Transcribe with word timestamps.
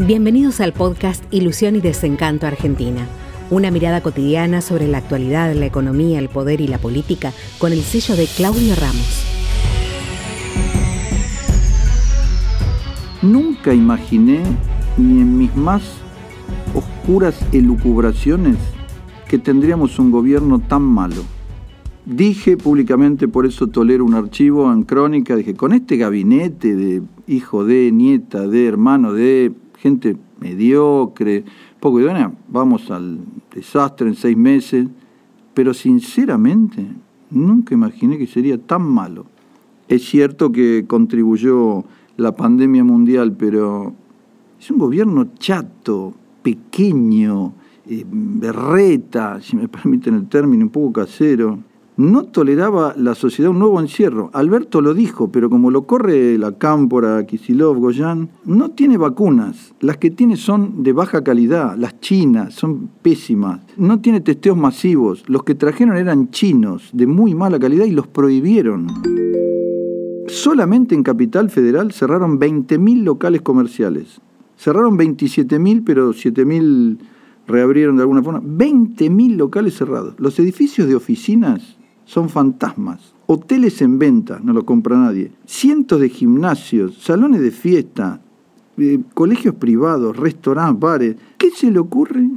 Bienvenidos 0.00 0.60
al 0.60 0.72
podcast 0.72 1.22
Ilusión 1.32 1.76
y 1.76 1.80
Desencanto 1.80 2.48
Argentina. 2.48 3.06
Una 3.48 3.70
mirada 3.70 4.02
cotidiana 4.02 4.60
sobre 4.60 4.88
la 4.88 4.98
actualidad, 4.98 5.54
la 5.54 5.66
economía, 5.66 6.18
el 6.18 6.28
poder 6.28 6.60
y 6.60 6.66
la 6.66 6.78
política 6.78 7.32
con 7.60 7.72
el 7.72 7.80
sello 7.80 8.16
de 8.16 8.26
Claudio 8.26 8.74
Ramos. 8.74 9.24
Nunca 13.22 13.72
imaginé, 13.72 14.42
ni 14.98 15.20
en 15.20 15.38
mis 15.38 15.54
más 15.54 15.82
oscuras 16.74 17.38
elucubraciones, 17.52 18.56
que 19.28 19.38
tendríamos 19.38 20.00
un 20.00 20.10
gobierno 20.10 20.58
tan 20.58 20.82
malo. 20.82 21.22
Dije 22.04 22.56
públicamente, 22.56 23.28
por 23.28 23.46
eso 23.46 23.68
tolero 23.68 24.04
un 24.04 24.14
archivo 24.14 24.72
en 24.72 24.82
crónica, 24.82 25.36
dije, 25.36 25.54
con 25.54 25.72
este 25.72 25.96
gabinete 25.96 26.74
de 26.74 27.00
hijo 27.28 27.64
de, 27.64 27.92
nieta 27.92 28.48
de, 28.48 28.66
hermano 28.66 29.12
de, 29.12 29.52
gente 29.78 30.16
mediocre, 30.40 31.44
poco 31.80 32.00
idónea, 32.00 32.32
vamos 32.48 32.90
al 32.90 33.18
desastre 33.54 34.08
en 34.08 34.14
seis 34.14 34.36
meses, 34.36 34.86
pero 35.52 35.74
sinceramente 35.74 36.86
nunca 37.30 37.74
imaginé 37.74 38.18
que 38.18 38.26
sería 38.26 38.58
tan 38.58 38.82
malo. 38.82 39.26
Es 39.88 40.04
cierto 40.04 40.50
que 40.50 40.84
contribuyó 40.86 41.84
la 42.16 42.34
pandemia 42.34 42.84
mundial, 42.84 43.36
pero 43.36 43.92
es 44.58 44.70
un 44.70 44.78
gobierno 44.78 45.28
chato, 45.38 46.14
pequeño, 46.42 47.52
eh, 47.86 48.04
berreta, 48.08 49.40
si 49.40 49.56
me 49.56 49.68
permiten 49.68 50.14
el 50.14 50.28
término, 50.28 50.64
un 50.64 50.70
poco 50.70 50.92
casero 50.92 51.58
no 51.96 52.24
toleraba 52.24 52.94
la 52.96 53.14
sociedad 53.14 53.50
un 53.50 53.60
nuevo 53.60 53.80
encierro. 53.80 54.30
Alberto 54.32 54.80
lo 54.80 54.94
dijo, 54.94 55.30
pero 55.30 55.48
como 55.48 55.70
lo 55.70 55.86
corre 55.86 56.36
la 56.38 56.52
Cámpora, 56.52 57.24
Kisilov, 57.24 57.78
Goyan, 57.78 58.30
no 58.44 58.70
tiene 58.70 58.96
vacunas. 58.96 59.74
Las 59.80 59.98
que 59.98 60.10
tiene 60.10 60.36
son 60.36 60.82
de 60.82 60.92
baja 60.92 61.22
calidad, 61.22 61.76
las 61.76 62.00
chinas 62.00 62.54
son 62.54 62.90
pésimas. 63.02 63.60
No 63.76 64.00
tiene 64.00 64.20
testeos 64.20 64.56
masivos. 64.56 65.22
Los 65.28 65.44
que 65.44 65.54
trajeron 65.54 65.96
eran 65.96 66.30
chinos, 66.30 66.90
de 66.92 67.06
muy 67.06 67.34
mala 67.34 67.58
calidad, 67.58 67.84
y 67.84 67.92
los 67.92 68.08
prohibieron. 68.08 68.88
Solamente 70.26 70.94
en 70.94 71.04
Capital 71.04 71.50
Federal 71.50 71.92
cerraron 71.92 72.40
20.000 72.40 73.04
locales 73.04 73.42
comerciales. 73.42 74.20
Cerraron 74.56 74.98
27.000, 74.98 75.82
pero 75.84 76.10
7.000 76.10 76.98
reabrieron 77.46 77.96
de 77.96 78.02
alguna 78.02 78.22
forma. 78.22 78.40
20.000 78.40 79.36
locales 79.36 79.76
cerrados. 79.76 80.14
Los 80.18 80.38
edificios 80.38 80.88
de 80.88 80.96
oficinas 80.96 81.76
son 82.04 82.28
fantasmas. 82.28 83.14
Hoteles 83.26 83.80
en 83.82 83.98
venta, 83.98 84.40
no 84.42 84.52
lo 84.52 84.64
compra 84.64 84.96
nadie. 84.96 85.32
Cientos 85.46 86.00
de 86.00 86.08
gimnasios, 86.08 86.98
salones 86.98 87.40
de 87.40 87.50
fiesta, 87.50 88.20
eh, 88.76 89.00
colegios 89.14 89.54
privados, 89.54 90.16
restaurantes, 90.16 90.80
bares. 90.80 91.16
¿Qué 91.38 91.50
se 91.50 91.70
le 91.70 91.78
ocurre? 91.78 92.28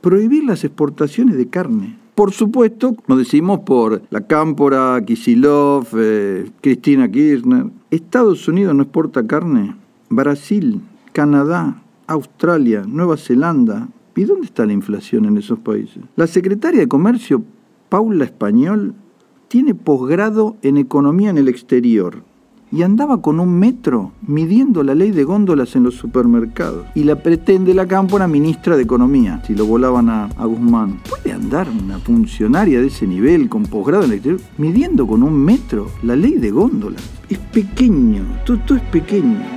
Prohibir 0.00 0.44
las 0.44 0.64
exportaciones 0.64 1.36
de 1.36 1.48
carne. 1.48 1.98
Por 2.14 2.32
supuesto, 2.32 2.94
lo 3.06 3.16
decimos 3.16 3.60
por 3.60 4.02
la 4.10 4.26
Cámpora, 4.26 5.02
Kisilov, 5.04 5.88
eh, 5.96 6.48
Cristina 6.60 7.10
Kirchner. 7.10 7.66
Estados 7.90 8.46
Unidos 8.46 8.74
no 8.74 8.82
exporta 8.82 9.26
carne. 9.26 9.74
Brasil, 10.10 10.80
Canadá, 11.12 11.82
Australia, 12.06 12.84
Nueva 12.86 13.16
Zelanda. 13.16 13.88
¿Y 14.14 14.24
dónde 14.24 14.46
está 14.46 14.64
la 14.64 14.72
inflación 14.72 15.24
en 15.24 15.38
esos 15.38 15.58
países? 15.58 16.02
La 16.14 16.28
secretaria 16.28 16.80
de 16.80 16.88
Comercio, 16.88 17.42
Paula 17.88 18.24
Español, 18.24 18.94
tiene 19.54 19.76
posgrado 19.76 20.56
en 20.62 20.78
economía 20.78 21.30
en 21.30 21.38
el 21.38 21.46
exterior 21.46 22.24
y 22.72 22.82
andaba 22.82 23.22
con 23.22 23.38
un 23.38 23.56
metro 23.56 24.10
midiendo 24.26 24.82
la 24.82 24.96
ley 24.96 25.12
de 25.12 25.22
góndolas 25.22 25.76
en 25.76 25.84
los 25.84 25.94
supermercados. 25.94 26.88
Y 26.96 27.04
la 27.04 27.22
pretende 27.22 27.72
la 27.72 27.86
Cámpora 27.86 28.26
ministra 28.26 28.76
de 28.76 28.82
Economía, 28.82 29.40
si 29.46 29.54
lo 29.54 29.64
volaban 29.64 30.10
a, 30.10 30.26
Guzmán. 30.44 30.98
¿Puede 31.08 31.32
andar 31.32 31.68
una 31.68 32.00
funcionaria 32.00 32.80
de 32.80 32.88
ese 32.88 33.06
nivel 33.06 33.48
con 33.48 33.62
posgrado 33.62 34.02
en 34.02 34.10
el 34.10 34.16
exterior 34.16 34.40
midiendo 34.58 35.06
con 35.06 35.22
un 35.22 35.38
metro 35.38 35.86
la 36.02 36.16
ley 36.16 36.32
de 36.32 36.50
góndolas? 36.50 37.08
Es 37.30 37.38
pequeño, 37.38 38.24
todo 38.44 38.74
es 38.74 38.82
pequeño. 38.82 39.53